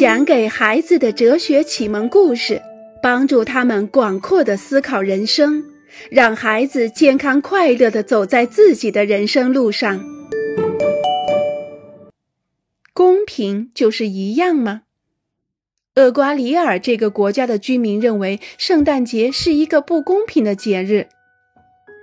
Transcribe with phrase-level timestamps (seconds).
[0.00, 2.62] 讲给孩子的哲学启蒙故事，
[3.02, 5.62] 帮助他们广阔的思考人生，
[6.10, 10.02] 让孩子健康快乐的走在自己的人生路上。
[12.94, 14.84] 公平就是一样吗？
[15.96, 21.08] 厄瓜里尔这个国家的居民认为圣诞节是一个不公平的节日。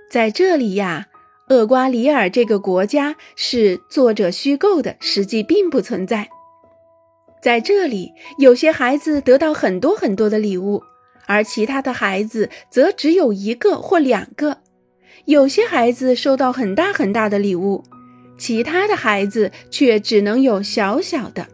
[0.08, 1.08] 在这里呀，
[1.48, 6.30] 厄瓜里尔这个国家是作者虚构的，实际并不存在。
[7.40, 10.82] 在这里，有些孩子得到很多很多的礼物，
[11.26, 14.58] 而其他的孩子则只有一个或两个。
[15.26, 17.84] 有些孩子收到很大很大的礼物，
[18.38, 21.46] 其他的孩子却只能有小小的。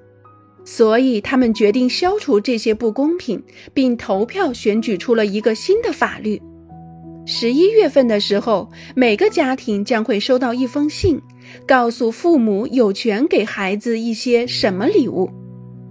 [0.64, 3.42] 所以，他们决定消除这些不公平，
[3.74, 6.40] 并投票选举出了一个新的法律。
[7.26, 11.20] 十一月份的时候，每个家庭将会收到一封信，
[11.66, 15.30] 告诉父母有权给孩子一些什么礼物。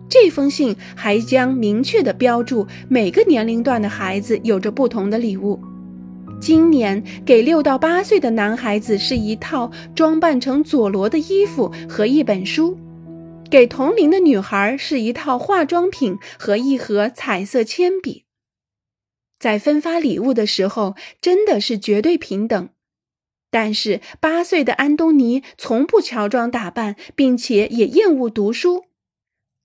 [0.10, 5.60] 这封信还将明确地标注每个年龄段的孩子有着不同的礼物。
[6.40, 12.78] 今年给六到八岁的男孩子是一套装扮成佐罗的衣服和一本书，
[13.50, 18.26] 给同龄的女孩是一套化妆品和一盒彩色铅笔。
[19.40, 22.70] 在分发礼物的时候，真的是绝对平等。
[23.50, 28.86] 但是八岁的安东尼从不乔装打扮，并且也厌恶读书。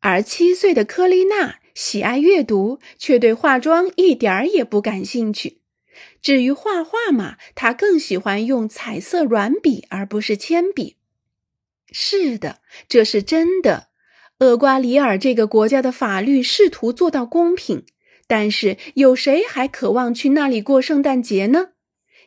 [0.01, 5.59] 而七岁的科丽娜喜爱阅读，却对化妆一点儿也不感兴趣。
[6.23, 10.97] 至于画画嘛，她更喜欢用彩色软笔而不是铅笔。
[11.91, 13.89] 是的，这是真的。
[14.41, 17.85] 厄瓜里尔这个国家的法律试图做到公平，
[18.29, 21.71] 但是有谁还渴望去那里过圣诞节呢？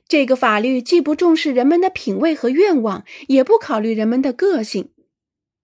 [0.10, 4.90] 这个法律既不重视人们的品味和愿望，也不考虑人们的个性。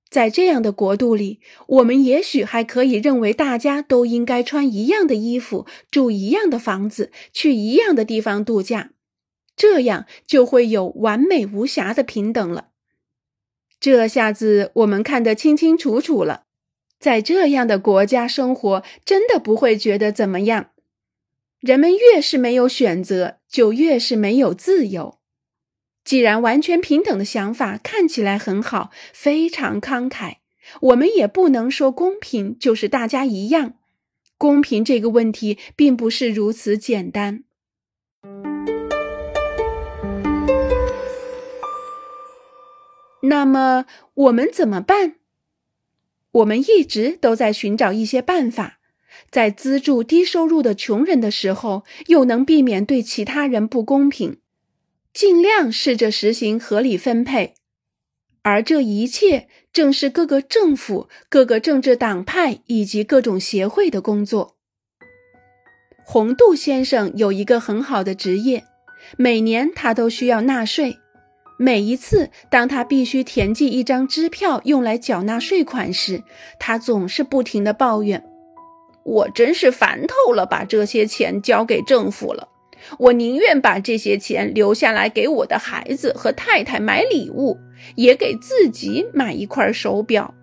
[0.09, 8.91] 在这样的国度里，我们也许还可以认为大家都应该穿一样的衣服，住一样的房子，去一样的地方度假，
[9.55, 12.69] 这样就会有完美无瑕的平等了。
[13.79, 16.45] 这下子我们看得清清楚楚了，
[16.99, 20.71] 在这样的国家生活，真的不会觉得怎么样。
[21.59, 25.16] 人们越是没有选择，就越是没有自由。
[26.07, 30.35] 既然完全平等的想法看起来很好，非常慷慨，
[30.79, 33.73] 我们也不能说公平就是大家一样。
[34.37, 37.43] 公平这个问题并不是如此简单。
[43.23, 45.15] 那么我们怎么办？
[46.31, 48.79] 我们一直都在寻找一些办法，
[49.29, 54.37] 在资助低收入的穷人的时候，又能避免对其他人不公平。
[55.17, 57.55] 尽量试着实行合理分配，
[58.43, 64.57] 而这一切正是各个政府、各个政治党派以及各种协会的工作。
[66.05, 68.63] 红度先生有一个很好的职业，
[69.17, 70.99] 每年他都需要纳税。
[71.57, 76.21] 每一次当他必须填记一张支票用来缴纳税款时，
[76.59, 78.23] 他总是不停地抱怨
[79.03, 82.49] ：“我真是烦透了，把这些钱交给政府了。”
[82.99, 87.57] 我宁愿把这些钱留下来给我的孩子和太太买礼物，
[87.95, 90.33] 也给自己买一块手表。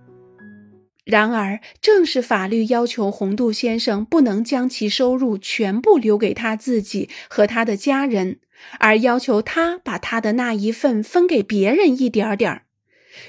[1.04, 8.38] 然而，正是法律要求红度先生不能将其收入全部留给他自己和他的家人，
[8.78, 12.62] 而要求他把他的那一份分给别人一点点儿。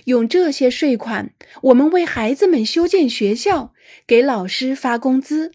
[0.05, 1.31] 用这些税款，
[1.63, 3.73] 我们为孩子们修建学校，
[4.07, 5.51] 给老师发工资。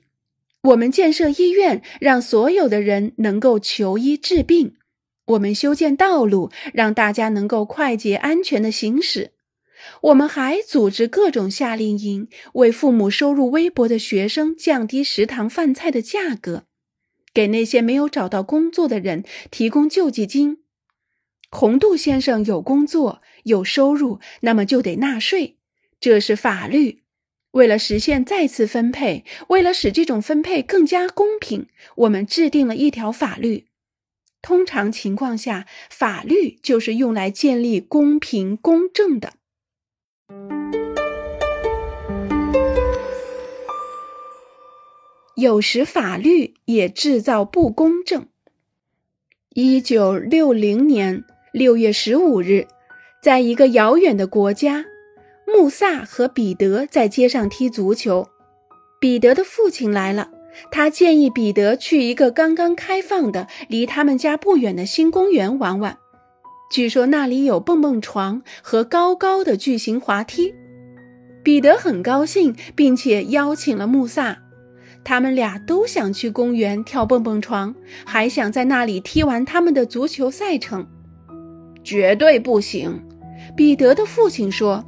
[0.65, 4.75] 我们建设医院，让所有的人能够求医治病；
[5.26, 9.31] 我们修建道路，让大家能够快捷安全的行驶；
[10.03, 16.65] 我们还组织各种夏令营，为父母收入微薄的学生降低食堂饭菜的价格，
[17.32, 20.59] 给那些没有找到工作的人提供救济金。
[21.50, 25.56] 红度先生有工作有收入，那么就得纳税，
[25.98, 27.03] 这是法律。
[27.53, 31.66] 为了实现再次分配，为了使这种分配更加公平，
[31.97, 33.66] 我们制定了一条法律。
[34.41, 39.34] 通常情况下，法律就是用来建立公平公正的。
[45.36, 48.28] 有时法律也制造不公正。
[49.54, 52.69] 一九六零年六月十五日，
[53.21, 54.90] 在一个遥远的国家。
[55.53, 58.29] 穆萨和彼得在街上踢足球，
[59.01, 60.31] 彼得的父亲来了，
[60.71, 65.99] 他建议彼得去一个刚刚开放的、离他们家不远的新公园玩玩，
[66.71, 70.55] 据说那里有蹦蹦床和高高的巨型滑梯。
[71.43, 74.43] 彼得很高兴，并且邀请了穆萨。
[75.03, 77.75] 他们俩都想去公园跳蹦蹦床，
[78.05, 80.87] 还想在那里踢完他们的足球赛程。
[81.83, 83.03] 绝对不行！
[83.57, 84.85] 彼得的父亲说：“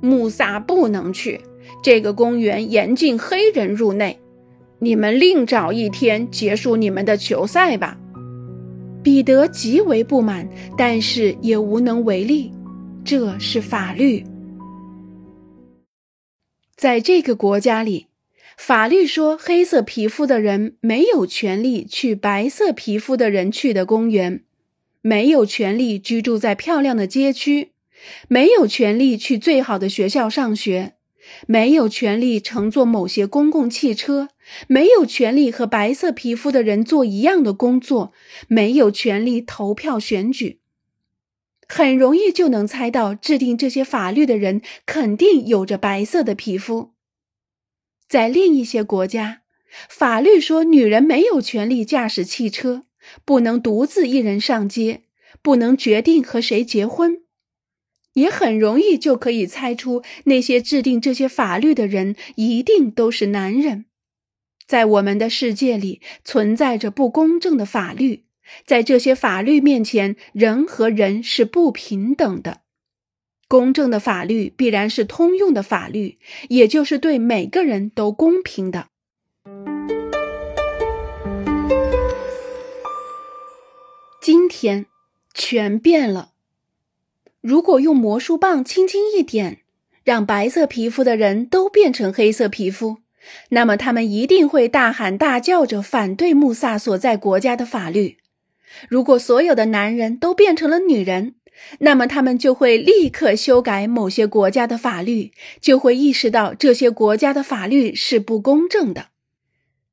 [0.00, 1.40] 穆萨不能去，
[1.82, 4.18] 这个公园严禁黑人入内。
[4.78, 7.98] 你们另找一天结束你们的球赛吧。”
[9.02, 12.52] 彼得极为不满，但是也无能为力。
[13.02, 14.22] 这是法律。
[16.76, 18.08] 在这个国家里，
[18.58, 24.44] 法律说黑色皮肤的人没有权利去白色皮肤的人去的公园，
[25.00, 27.70] 没有权利居住在漂亮的街区，
[28.28, 30.94] 没有权利去最好的学校上学，
[31.46, 34.28] 没有权利乘坐某些公共汽车。
[34.66, 38.12] 没有权利和白色皮肤的人做一样的工作，
[38.48, 40.58] 没有权利投票选举。
[41.68, 46.94] 很容易就能猜到，制定这些法律的人肯定有着白色的皮肤。
[48.08, 49.42] 在另一些国家，
[49.88, 52.82] 法律说女人没有权利驾驶汽车，
[53.24, 55.02] 不能独自一人上街，
[55.40, 57.22] 不能决定和谁结婚。
[58.14, 63.86] 也很容易就可以猜出，那些制定这些法律的人一定都是男人。
[64.66, 68.24] 在我们的世界里存在着不公正的法律，
[68.64, 72.60] 在这些法律面前，人和人是不平等的。
[73.48, 76.18] 公正的法律必然是通用的法律，
[76.50, 78.86] 也就是对每个人都公平的。
[84.22, 84.86] 今天，
[85.34, 86.29] 全变了。
[87.40, 89.60] 如果用魔术棒轻轻一点，
[90.04, 92.98] 让白色皮肤的人都变成黑色皮肤。
[93.50, 98.18] 那么他们一定会大喊大叫着反对穆萨所在国家的法律。
[98.88, 101.34] 如果所有的男人都变成了女人，
[101.80, 109.08] 那么他们就会立刻修改某些国家的法律，就会意识到这些国家的法律是不公正的。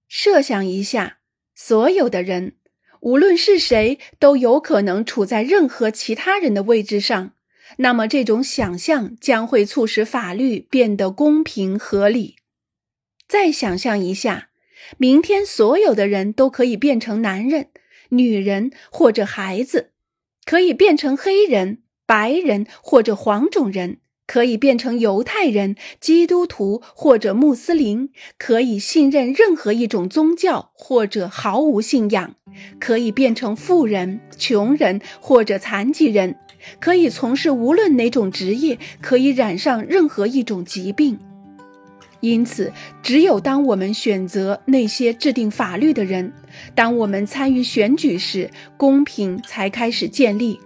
[0.08, 1.18] 设想一下，
[1.54, 2.54] 所有的人，
[3.02, 7.34] 无论是谁，都有可能处在任何其他人的位置上。
[7.76, 12.38] 那么这种想象将会促使法律变得公平合理。
[13.28, 14.50] 再想象一下，
[14.98, 17.68] 明天所有的人都可以变成男人、
[18.10, 19.92] 女人或者孩子，
[20.46, 32.36] 可以变成黑人、白人或者黄种人，可以变成犹太人、基督徒或者穆斯林，可以信任任何一种宗教或者毫无信仰，
[32.80, 36.38] 可以变成富人、穷人或者残疾人，
[36.80, 41.20] 可以从事无论哪种职业，可以染上任何一种疾病。
[42.20, 42.74] 因此，
[43.04, 46.34] 只有当我们选择那些制定法律的人，
[46.74, 50.60] 当我们参与选举时，公平才开始建立。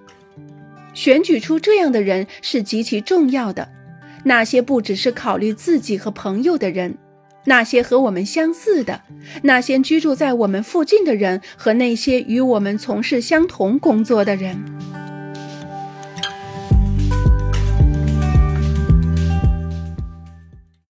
[0.94, 3.68] 选举出这样的人是极其重要的。
[4.24, 6.96] 那些不只是考虑自己和朋友的人，
[7.46, 9.02] 那些和我们相似的，
[9.42, 14.58] 那些居住在我们附近的人，和那些与我们从事相同工作的人。